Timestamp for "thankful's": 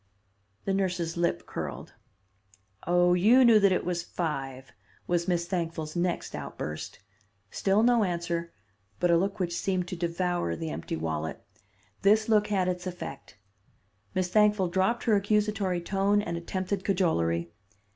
5.45-5.95